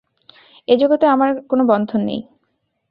[0.67, 2.19] এ জগতে আমার আর কোন বন্ধন নেই।